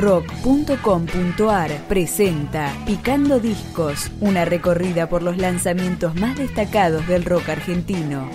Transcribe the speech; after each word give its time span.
rock.com.ar 0.00 1.70
presenta 1.86 2.72
Picando 2.86 3.38
Discos, 3.38 4.10
una 4.20 4.46
recorrida 4.46 5.10
por 5.10 5.22
los 5.22 5.36
lanzamientos 5.36 6.14
más 6.14 6.38
destacados 6.38 7.06
del 7.06 7.24
rock 7.24 7.50
argentino. 7.50 8.28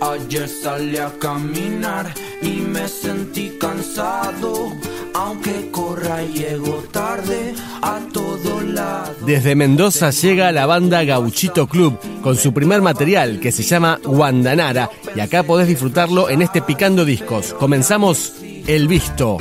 Ayer 0.00 0.48
salí 0.48 0.96
a 0.96 1.12
caminar 1.18 2.14
y 2.40 2.60
me 2.60 2.88
sentí 2.88 3.50
cansado 3.60 4.72
aunque 5.18 5.68
corra 5.72 6.22
llego 6.22 6.84
tarde 6.92 7.52
a 7.82 7.98
todo 8.12 8.60
lado. 8.60 9.14
Desde 9.26 9.56
Mendoza 9.56 10.10
llega 10.10 10.52
la 10.52 10.64
banda 10.64 11.02
Gauchito 11.02 11.66
Club 11.66 11.98
con 12.22 12.36
su 12.36 12.54
primer 12.54 12.82
material 12.82 13.40
que 13.40 13.50
se 13.50 13.64
llama 13.64 13.98
Guandanara 14.04 14.90
y 15.16 15.20
acá 15.20 15.42
podés 15.42 15.66
disfrutarlo 15.66 16.30
en 16.30 16.42
este 16.42 16.62
Picando 16.62 17.04
Discos. 17.04 17.52
Comenzamos 17.54 18.34
El 18.68 18.86
Visto. 18.86 19.38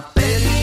Baby. 0.00 0.57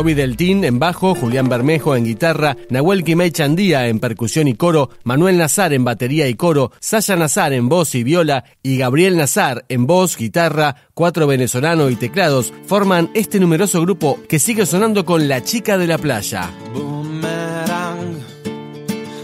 Toby 0.00 0.14
Deltín 0.14 0.64
en 0.64 0.78
bajo, 0.78 1.14
Julián 1.14 1.50
Bermejo 1.50 1.94
en 1.94 2.06
guitarra, 2.06 2.56
Nahuel 2.70 3.04
Quimay 3.04 3.32
Chandía 3.32 3.86
en 3.86 4.00
percusión 4.00 4.48
y 4.48 4.54
coro, 4.54 4.88
Manuel 5.04 5.36
Nazar 5.36 5.74
en 5.74 5.84
batería 5.84 6.26
y 6.26 6.36
coro, 6.36 6.72
Sasha 6.80 7.16
Nazar 7.16 7.52
en 7.52 7.68
voz 7.68 7.94
y 7.94 8.02
viola 8.02 8.44
y 8.62 8.78
Gabriel 8.78 9.18
Nazar 9.18 9.66
en 9.68 9.86
voz, 9.86 10.16
guitarra, 10.16 10.74
cuatro 10.94 11.26
venezolanos 11.26 11.92
y 11.92 11.96
teclados 11.96 12.50
forman 12.64 13.10
este 13.12 13.38
numeroso 13.40 13.82
grupo 13.82 14.18
que 14.26 14.38
sigue 14.38 14.64
sonando 14.64 15.04
con 15.04 15.28
La 15.28 15.44
Chica 15.44 15.76
de 15.76 15.86
la 15.86 15.98
Playa. 15.98 16.50
Boomerang, 16.72 18.20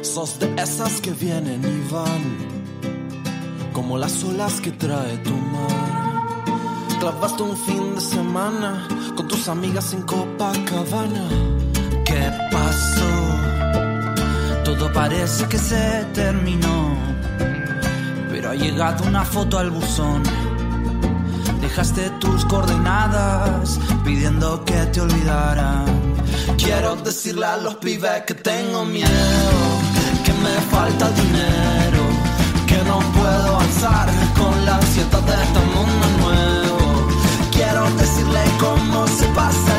sos 0.02 0.38
de 0.38 0.62
esas 0.62 1.00
que 1.00 1.12
vienen 1.12 1.62
y 1.62 1.90
van, 1.90 3.72
como 3.72 3.96
las 3.96 4.22
olas 4.24 4.60
que 4.60 4.72
trae 4.72 5.16
tu 5.24 5.32
mar 5.32 5.95
clavaste 6.98 7.42
un 7.42 7.56
fin 7.56 7.94
de 7.94 8.00
semana 8.00 8.86
con 9.16 9.28
tus 9.28 9.48
amigas 9.48 9.92
en 9.92 10.02
Copacabana. 10.02 11.28
¿Qué 12.04 12.30
pasó? 12.50 13.12
Todo 14.64 14.92
parece 14.92 15.46
que 15.48 15.58
se 15.58 16.04
terminó, 16.14 16.96
pero 18.30 18.50
ha 18.50 18.54
llegado 18.54 19.04
una 19.04 19.24
foto 19.24 19.58
al 19.58 19.70
buzón. 19.70 20.22
Dejaste 21.60 22.10
tus 22.20 22.44
coordenadas 22.44 23.78
pidiendo 24.04 24.64
que 24.64 24.86
te 24.86 25.00
olvidaran. 25.00 25.84
Quiero 26.56 26.96
decirle 26.96 27.46
a 27.46 27.56
los 27.56 27.76
pibes 27.76 28.22
que 28.26 28.34
tengo 28.34 28.84
miedo, 28.84 29.58
que 30.24 30.32
me 30.44 30.54
falta 30.70 31.10
dinero, 31.10 32.02
que 32.66 32.78
no 32.88 32.98
puedo 33.12 33.56
avanzar 33.56 34.08
con 34.38 34.64
la 34.64 34.76
ansiedad 34.76 35.22
de 35.22 35.34
este 35.42 35.60
mundo 35.74 36.06
nuevo 36.20 36.65
quiero 37.56 37.90
decirle 37.96 38.44
cómo 38.60 39.06
se 39.08 39.26
pasa 39.28 39.75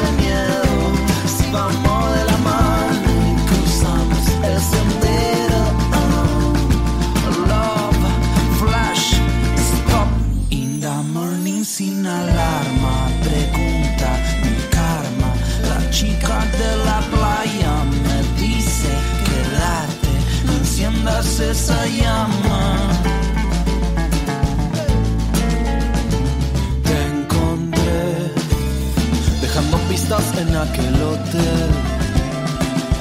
dejando 29.57 29.77
pistas 29.89 30.23
en 30.37 30.55
aquel 30.55 30.95
hotel. 31.01 31.69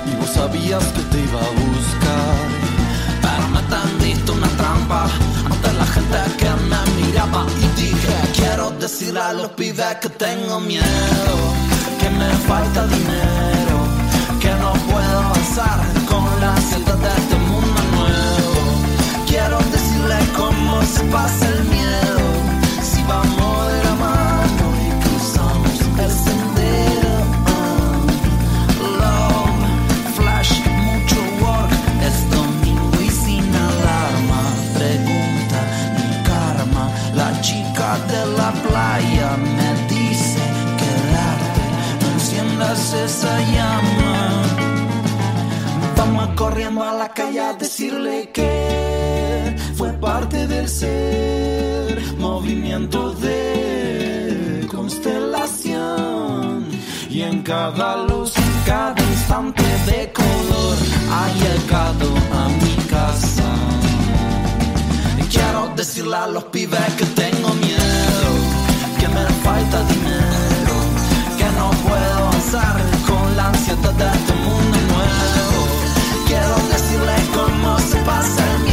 Y 0.06 0.20
no 0.20 0.26
sabías 0.26 0.84
que 0.94 1.02
te 1.02 1.18
iba 1.20 1.40
a 1.40 1.50
buscar. 1.64 2.36
Pero 3.22 3.48
me 3.54 3.62
tendiste 3.74 4.32
una 4.32 4.48
trampa 4.60 5.06
ante 5.50 5.72
la 5.80 5.86
gente 5.86 6.18
que 6.38 6.50
me 6.70 6.80
miraba. 6.96 7.46
Y 7.60 7.80
dije, 7.80 8.14
quiero 8.34 8.70
decirle 8.80 9.20
a 9.20 9.32
los 9.34 9.48
pibes 9.50 9.96
que 10.00 10.08
tengo 10.08 10.60
miedo, 10.60 11.34
que 12.00 12.08
me 12.10 12.30
falta 12.48 12.86
dinero, 12.86 13.78
que 14.40 14.52
no 14.62 14.72
puedo 14.90 15.18
avanzar 15.28 15.78
con 16.08 16.24
la 16.40 16.54
ansiedad 16.54 16.98
de 17.04 17.12
este 17.22 17.36
mundo 17.50 17.80
nuevo. 17.96 18.62
Quiero 19.26 19.58
decirle 19.74 20.18
cómo 20.36 20.82
se 20.82 21.02
pasa 21.14 21.48
el 21.48 21.64
miedo, 21.64 22.15
de 52.78 54.66
constelación. 54.70 56.66
Y 57.08 57.22
en 57.22 57.42
cada 57.42 58.04
luz, 58.04 58.34
cada 58.66 59.00
instante 59.02 59.62
de 59.86 60.12
color, 60.12 60.76
ha 61.10 61.26
llegado 61.42 62.08
a 62.34 62.48
mi 62.48 62.74
casa. 62.90 63.44
Y 65.18 65.22
quiero 65.22 65.72
decirle 65.74 66.16
a 66.16 66.26
los 66.26 66.44
pibes 66.44 66.94
que 66.98 67.06
tengo 67.06 67.54
miedo, 67.54 68.30
que 69.00 69.08
me 69.08 69.24
falta 69.42 69.82
dinero, 69.94 70.76
que 71.38 71.48
no 71.56 71.70
puedo 71.88 72.14
avanzar 72.18 72.76
con 73.06 73.36
la 73.36 73.48
ansiedad 73.48 73.94
de 73.94 74.06
este 74.06 74.34
mundo 74.44 74.78
nuevo. 74.92 75.60
Quiero 76.26 76.56
decirle 76.74 77.14
cómo 77.34 77.78
se 77.78 77.96
pasa 78.02 78.42
el 78.56 78.65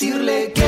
decirle 0.00 0.50
que 0.54 0.59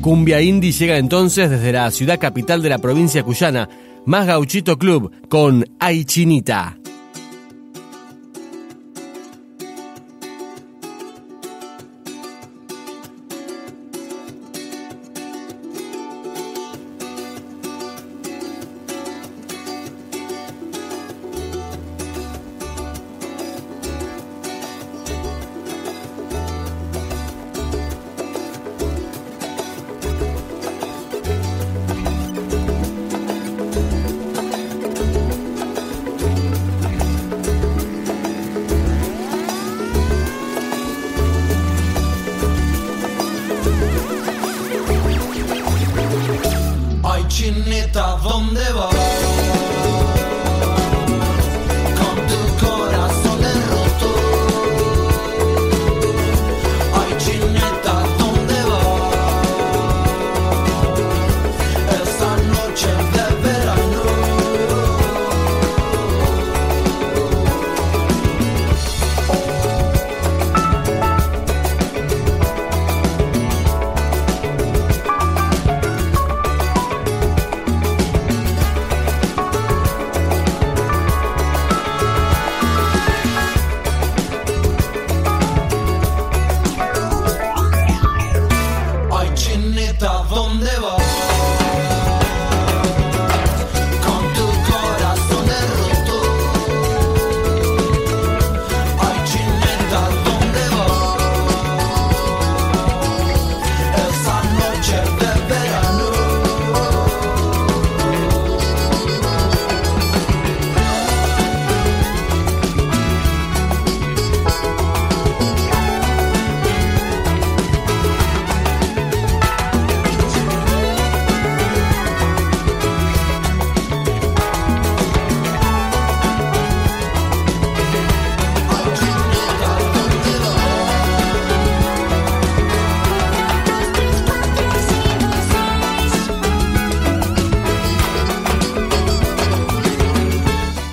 cumbia 0.00 0.40
indie 0.40 0.72
llega 0.72 0.96
entonces 0.96 1.50
desde 1.50 1.72
la 1.72 1.90
ciudad 1.90 2.18
capital 2.18 2.62
de 2.62 2.70
la 2.70 2.78
provincia 2.78 3.22
cuyana, 3.22 3.68
más 4.06 4.26
gauchito 4.26 4.78
club, 4.78 5.12
con 5.28 5.64
Ay 5.78 6.04
Chinita. 6.04 6.79
Cine 47.40 47.64
cinita, 47.64 48.18
¿dónde 48.22 48.60
vas? 48.74 49.29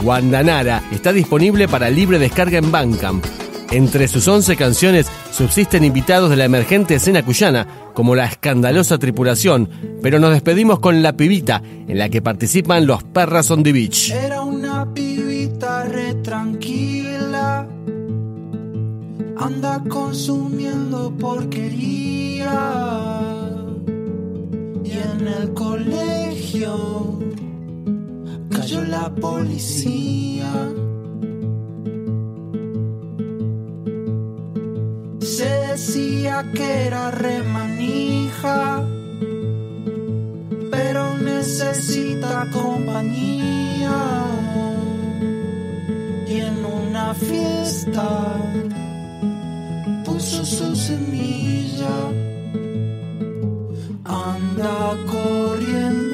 Guandanara, 0.08 0.84
está 0.94 1.12
disponible 1.12 1.68
para 1.68 1.90
libre 1.90 2.18
descarga 2.18 2.58
en 2.58 2.72
Bandcamp. 2.72 3.26
Entre 3.72 4.08
sus 4.08 4.26
11 4.26 4.56
canciones 4.56 5.08
subsisten 5.32 5.84
invitados 5.84 6.30
de 6.30 6.38
la 6.38 6.46
emergente 6.46 6.96
escena 6.96 7.26
cuyana, 7.26 7.68
como 7.94 8.16
la 8.16 8.24
escandalosa 8.24 8.98
tripulación, 9.00 9.70
pero 10.02 10.18
nos 10.18 10.32
despedimos 10.32 10.80
con 10.80 11.04
La 11.04 11.18
Pibita, 11.18 11.62
en 11.90 11.98
la 11.98 12.08
que 12.08 12.22
participan 12.22 12.88
los 12.88 13.04
Perras 13.04 13.52
on 13.52 13.64
the 13.64 13.74
Beach. 13.74 14.12
Era 14.12 14.44
una 14.44 14.94
pibita 14.94 15.84
re 15.84 16.14
tranquila, 16.24 17.68
anda 19.38 19.84
consumiendo 19.90 21.12
porquería. 21.18 22.54
Y 24.86 24.92
en 24.92 25.28
el 25.28 25.54
colegio 25.54 27.20
cayó 28.68 28.84
la 28.84 29.10
policía. 29.16 30.52
Se 35.22 35.50
decía 35.72 36.52
que 36.54 36.88
era 36.88 37.12
remanija, 37.12 38.84
pero 40.70 41.18
necesita 41.18 42.46
compañía. 42.52 44.26
Y 46.28 46.36
en 46.42 46.66
una 46.66 47.14
fiesta 47.14 48.36
puso 50.04 50.44
su 50.44 50.76
semilla. 50.76 51.96
Anda 54.04 54.98
corriendo 55.10 56.07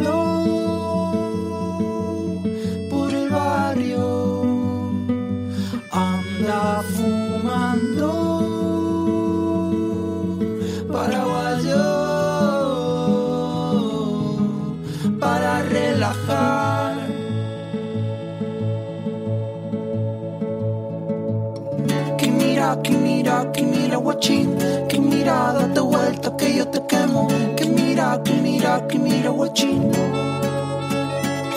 mira, 22.76 22.82
que 22.82 22.92
mira, 22.92 23.52
que 23.52 23.62
mira, 23.62 23.98
guachín, 23.98 24.58
que 24.90 25.00
mira, 25.00 25.54
date 25.54 25.80
vuelta 25.80 26.36
que 26.36 26.56
yo 26.56 26.68
te 26.68 26.82
quemo. 26.88 27.28
Que 27.56 27.66
mira, 27.66 28.20
que 28.24 28.34
mira, 28.34 28.88
que 28.88 28.98
mira, 28.98 29.30
guachín. 29.30 29.92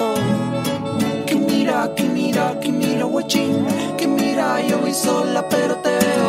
Oh. 0.01 0.15
Que 1.27 1.35
mira, 1.37 1.91
que 1.95 2.03
mira, 2.05 2.59
que 2.61 2.71
mira, 2.71 3.05
guachín. 3.05 3.67
Que 3.97 4.07
mira, 4.07 4.61
yo 4.63 4.79
voy 4.79 4.93
sola, 4.93 5.45
pero 5.49 5.77
te 5.77 5.91
veo. 5.91 6.26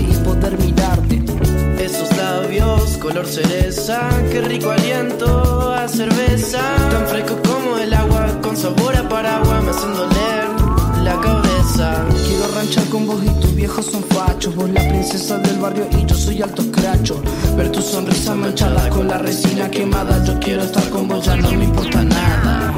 Poder 0.00 0.58
mirarte. 0.58 1.22
Esos 1.78 2.16
labios, 2.16 2.96
color 2.98 3.26
cereza, 3.26 4.08
qué 4.30 4.40
rico 4.40 4.70
aliento 4.70 5.72
a 5.72 5.88
cerveza. 5.88 6.60
Tan 6.90 7.06
fresco 7.06 7.38
como 7.42 7.76
el 7.78 7.92
agua, 7.92 8.26
con 8.42 8.56
sabor 8.56 8.96
a 8.96 9.08
paraguas, 9.08 9.62
me 9.62 9.70
hacen 9.70 9.94
doler 9.94 10.44
la 11.02 11.20
cabeza. 11.20 12.06
Quiero 12.26 12.48
ranchar 12.54 12.84
con 12.86 13.06
vos 13.06 13.20
y 13.24 13.40
tus 13.40 13.54
viejos 13.54 13.86
son 13.86 14.02
fachos. 14.04 14.54
Vos 14.54 14.70
la 14.70 14.88
princesa 14.88 15.38
del 15.38 15.58
barrio 15.58 15.86
y 15.98 16.06
yo 16.06 16.14
soy 16.14 16.40
alto 16.42 16.62
escracho. 16.62 17.20
Ver 17.56 17.70
tu 17.70 17.82
sonrisa 17.82 18.34
manchada 18.34 18.88
con 18.88 19.08
la 19.08 19.18
resina 19.18 19.70
quemada. 19.70 20.24
Yo 20.24 20.38
quiero 20.38 20.62
estar 20.62 20.88
con 20.90 21.08
vos, 21.08 21.24
ya 21.24 21.36
no 21.36 21.50
me 21.52 21.64
importa 21.64 22.02
nada. 22.02 22.72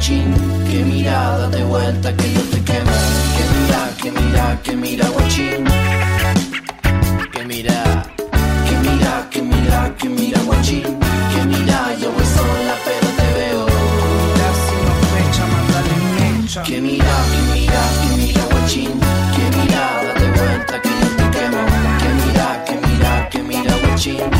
Que 0.00 0.82
mira, 0.82 1.36
date 1.36 1.62
vuelta 1.64 2.10
que 2.16 2.32
yo 2.32 2.40
te 2.50 2.64
quemo. 2.64 2.90
Que 3.36 3.44
mira, 3.52 3.90
que 4.00 4.10
mira, 4.10 4.58
que 4.62 4.74
mira, 4.74 5.06
guachín. 5.10 5.64
Que 7.30 7.44
mira, 7.44 8.02
Que 8.64 8.76
mira, 8.78 9.28
que 9.30 9.42
mira, 9.42 9.94
que 9.98 10.08
mira, 10.08 10.40
guachín. 10.46 10.84
Que 11.34 11.44
mira, 11.44 11.94
yo 12.00 12.10
voy 12.12 12.24
sola, 12.24 12.74
pero 12.82 13.08
te 13.18 13.28
veo. 13.38 13.66
Fecha. 15.12 16.62
Que 16.64 16.80
mira, 16.80 17.04
que 17.32 17.40
mira, 17.52 17.82
que 18.00 18.16
mira, 18.16 18.42
guachín. 18.52 18.98
Que 19.36 19.44
mira, 19.58 19.82
date 20.06 20.26
vuelta 20.34 20.80
que 20.80 20.88
yo 20.88 21.08
te 21.18 21.38
quemo. 21.38 21.62
Que 22.00 22.08
mira, 22.24 22.64
que 22.64 22.74
mira, 22.86 23.28
que 23.28 23.42
mira, 23.42 23.74
guachín. 23.84 24.39